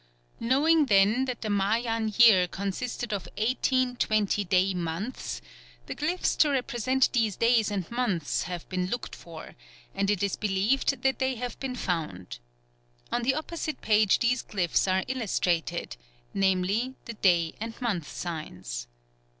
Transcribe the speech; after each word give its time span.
Knowing 0.39 0.87
then 0.87 1.25
that 1.25 1.41
the 1.41 1.49
Mayan 1.51 2.11
year 2.17 2.47
consisted 2.47 3.13
of 3.13 3.27
eighteen 3.37 3.95
20 3.95 4.43
day 4.45 4.73
months, 4.73 5.41
the 5.85 5.93
glyphs 5.93 6.35
to 6.39 6.49
represent 6.49 7.13
these 7.13 7.35
days 7.35 7.69
and 7.69 7.91
months 7.91 8.41
have 8.45 8.67
been 8.67 8.87
looked 8.87 9.15
for, 9.15 9.53
and 9.93 10.09
it 10.09 10.23
is 10.23 10.35
believed 10.35 11.03
they 11.03 11.35
have 11.35 11.59
been 11.59 11.75
found. 11.75 12.39
On 13.11 13.21
the 13.21 13.35
opposite 13.35 13.81
page 13.81 14.17
these 14.17 14.41
glyphs 14.41 14.91
are 14.91 15.05
illustrated, 15.07 15.97
namely, 16.33 16.95
the 17.05 17.13
day 17.13 17.53
and 17.61 17.79
month 17.79 18.07
signs. 18.09 18.87